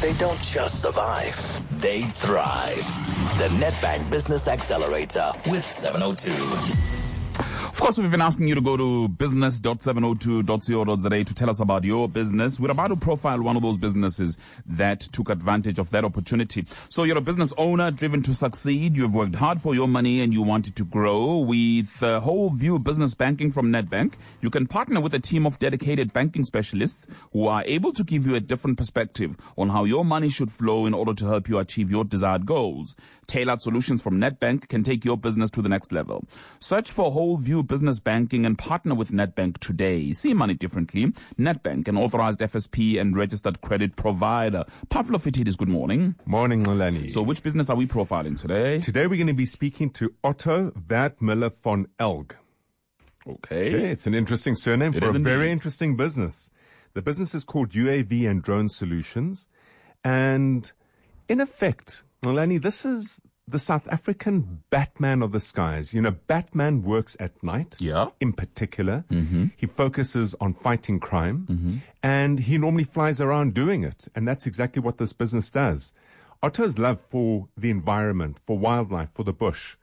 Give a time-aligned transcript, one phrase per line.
[0.00, 1.36] they don't just survive,
[1.78, 2.84] they thrive.
[3.38, 6.32] The Nedbank Business Accelerator with 702.
[7.80, 12.60] Course, we've been asking you to go to business.702.co.za to tell us about your business.
[12.60, 16.66] We're about to profile one of those businesses that took advantage of that opportunity.
[16.90, 18.98] So you're a business owner driven to succeed.
[18.98, 21.38] You've worked hard for your money and you want it to grow.
[21.38, 25.58] With uh, whole view business banking from Nedbank, you can partner with a team of
[25.58, 30.04] dedicated banking specialists who are able to give you a different perspective on how your
[30.04, 32.94] money should flow in order to help you achieve your desired goals.
[33.26, 36.26] Tailored solutions from Nedbank can take your business to the next level.
[36.58, 40.10] Search for whole view business banking and partner with Nedbank today.
[40.10, 41.12] See money differently.
[41.38, 44.64] Nedbank, an authorized FSP and registered credit provider.
[44.88, 46.16] Pavlo Phitidis, good morning.
[46.26, 47.08] Morning, Melanie.
[47.08, 48.80] So which business are we profiling today?
[48.80, 52.32] Today we're going to be speaking to Otto Werdmuller von Elgg.
[53.24, 53.68] Okay.
[53.68, 56.50] Okay, it's an interesting surname It for a very interesting business.
[56.94, 59.46] The business is called UAV and Drone Solutions.
[60.02, 60.72] And
[61.28, 65.92] in effect, Melanie, this is the South African Batman of the skies.
[65.94, 67.76] You know, Batman works at night.
[67.80, 68.08] Yeah.
[68.20, 69.46] In particular, Mm-hmm.
[69.56, 74.08] he focuses on fighting crime and he normally flies around doing it.
[74.14, 75.92] And that's exactly what this business does.
[76.42, 79.76] Otto's love for the environment, for wildlife, for the bush,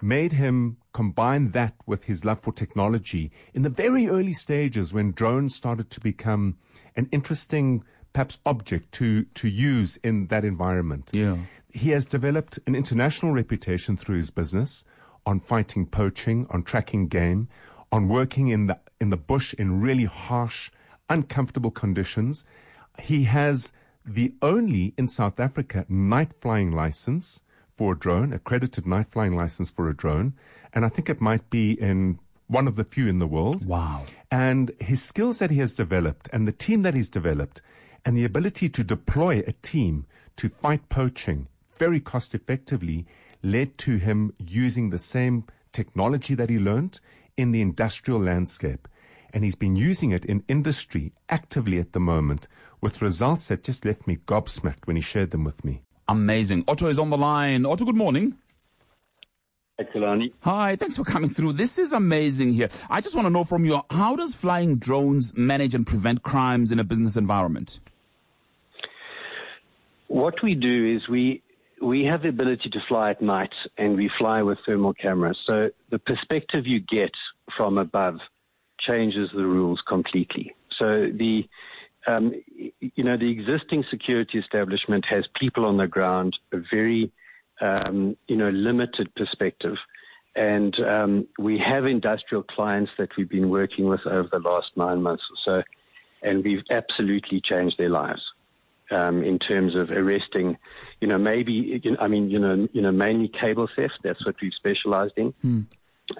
[0.00, 5.10] made him combine that with his love for technology in the very early stages when
[5.12, 6.56] drones started to become
[6.96, 7.82] an interesting,
[8.12, 11.10] perhaps, object to, to use in that environment.
[11.12, 11.38] Yeah.
[11.70, 14.84] He has developed an international reputation through his business
[15.26, 17.48] on fighting poaching, on tracking game,
[17.92, 20.70] on working in the, in the bush in really harsh,
[21.08, 22.44] uncomfortable conditions.
[22.98, 23.72] He has
[24.04, 27.42] the only in South Africa night flying license
[27.74, 30.34] for a drone, accredited night flying license for a drone.
[30.72, 33.66] And I think it might be in one of the few in the world.
[33.66, 34.04] Wow.
[34.30, 37.62] And his skills that he has developed and the team that he's developed
[38.08, 41.46] and the ability to deploy a team to fight poaching
[41.78, 43.06] very cost effectively
[43.42, 47.00] led to him using the same technology that he learned
[47.36, 48.88] in the industrial landscape.
[49.34, 52.48] And he's been using it in industry actively at the moment
[52.80, 55.82] with results that just left me gobsmacked when he shared them with me.
[56.08, 56.64] Amazing.
[56.66, 57.66] Otto is on the line.
[57.66, 58.38] Otto, good morning.
[59.94, 60.32] Kalani.
[60.40, 61.52] Hi, thanks for coming through.
[61.52, 62.70] This is amazing here.
[62.88, 66.72] I just want to know from you, how does flying drones manage and prevent crimes
[66.72, 67.80] in a business environment?
[70.18, 71.44] What we do is we
[71.80, 75.38] we have the ability to fly at night and we fly with thermal cameras.
[75.46, 77.12] So the perspective you get
[77.56, 78.16] from above
[78.80, 80.56] changes the rules completely.
[80.76, 81.48] So the
[82.08, 82.32] um,
[82.80, 87.12] you know the existing security establishment has people on the ground, a very
[87.60, 89.76] um, you know limited perspective.
[90.34, 95.00] And um, we have industrial clients that we've been working with over the last nine
[95.00, 95.62] months or so,
[96.28, 98.22] and we've absolutely changed their lives
[98.90, 100.56] um, in terms of arresting,
[101.00, 103.94] you know, maybe, you know, I mean, you know, you know, mainly cable theft.
[104.02, 105.34] That's what we've specialized in.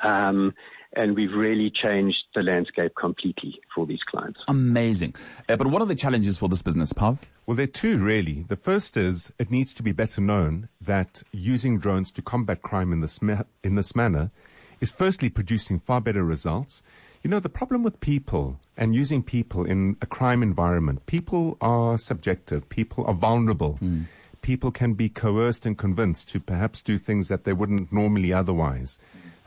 [0.03, 0.55] Um,
[0.95, 4.41] and we've really changed the landscape completely for these clients.
[4.49, 5.15] Amazing.
[5.49, 7.21] Uh, but what are the challenges for this business, Pav?
[7.47, 8.45] Well, there are two really.
[8.49, 12.93] The first is it needs to be better known that using drones to combat crime
[12.93, 14.31] in this ma- in this manner
[14.81, 16.83] is firstly producing far better results.
[17.23, 21.99] You know, the problem with people and using people in a crime environment, people are
[21.99, 23.79] subjective, people are vulnerable.
[24.41, 28.99] People can be coerced and convinced to perhaps do things that they wouldn't normally otherwise.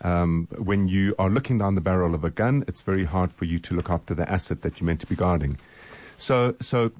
[0.01, 3.45] Um, when you are looking down the barrel of a gun, it's very hard for
[3.45, 5.57] you to look after the asset that you're meant to be guarding.
[6.17, 6.91] So, so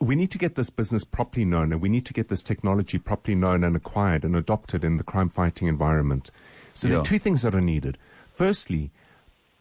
[0.00, 2.98] we need to get this business properly known and we need to get this technology
[2.98, 6.30] properly known and acquired and adopted in the crime fighting environment.
[6.76, 7.96] So there are two things that are needed.
[8.34, 8.90] Firstly,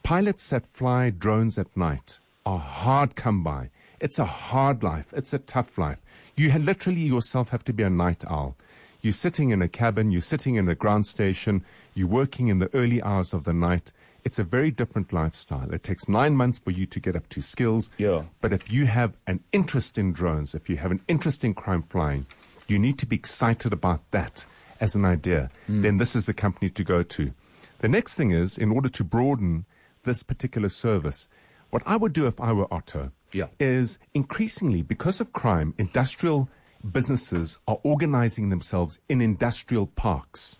[0.03, 3.69] pilots that fly drones at night are hard come by.
[4.01, 5.13] It's a hard life.
[5.13, 6.01] It's a tough life.
[6.35, 8.57] You literally yourself have to be a night owl.
[9.01, 12.69] You're sitting in a cabin, you're sitting in a ground station, you're working in the
[12.75, 13.93] early hours of the night.
[14.25, 15.71] It's a very different lifestyle.
[15.71, 17.91] It takes nine months for you to get up to skills.
[17.97, 18.23] Yeah.
[18.41, 21.83] But if you have an interest in drones, if you have an interest in crime
[21.83, 22.25] flying,
[22.67, 24.45] you need to be excited about that
[24.79, 25.49] as an idea.
[25.67, 25.81] Hmm.
[25.81, 27.31] Then this is the company to go to.
[27.79, 29.65] The next thing is, in order to broaden
[30.03, 31.27] this particular service,
[31.69, 33.47] what I would do if I were Otto Yeah.
[33.59, 36.47] is increasingly, because of crime, industrial
[36.89, 40.59] businesses are organizing themselves in industrial parks.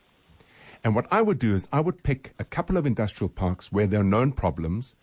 [0.83, 3.87] And what I would do is I would pick a couple of industrial parks where
[3.87, 4.95] there are known problems,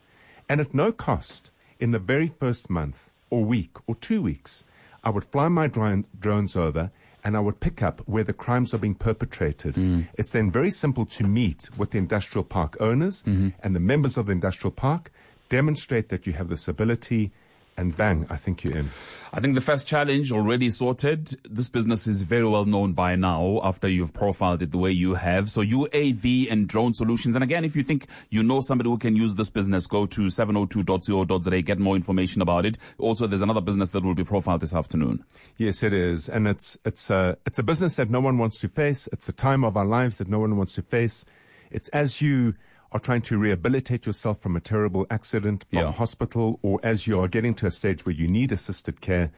[0.49, 1.50] and at no cost,
[1.81, 4.65] in the very first month or week or two weeks,
[5.03, 6.91] I would fly my drone, drones over
[7.25, 9.75] and I would pick up where the crimes are being perpetrated.
[9.75, 10.09] Mm.
[10.15, 13.51] It's then very simple to meet with the industrial park owners mm-hmm.
[13.63, 15.13] and the members of the industrial park,
[15.49, 17.31] demonstrate that you have this ability,
[17.77, 18.91] and bang, I think you're in.
[19.33, 21.35] I think the first challenge already sorted.
[21.49, 25.15] This business is very well known by now after you've profiled it the way you
[25.15, 25.51] have.
[25.51, 27.35] So UAV and drone solutions.
[27.35, 30.23] And again, if you think you know somebody who can use this business, go to
[30.23, 32.77] 702.co.za, get more information about it.
[32.99, 35.25] Also, there's another business that will be profiled this afternoon.
[35.57, 38.69] Yes, it is, and it's it's a it's a business that no one wants to
[38.69, 39.09] face.
[39.13, 41.25] It's a time of our lives that no one wants to face.
[41.71, 42.55] It's as you
[42.93, 45.89] are trying to rehabilitate yourself from a terrible accident, from Yeah.
[45.89, 49.31] a hospital, or as you are getting to a stage where you need assisted care.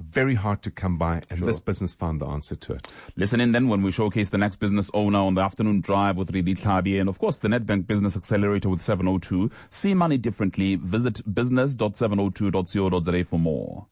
[0.00, 2.86] Very hard to come by, and this business found the answer to it.
[3.16, 6.30] Listen in then when we showcase the next business owner on the afternoon drive with
[6.30, 9.50] Redi Tlhabi and of course the Nedbank Business Accelerator with 702.
[9.70, 10.76] See money differently.
[10.76, 13.86] Visit business.702.co.za for more.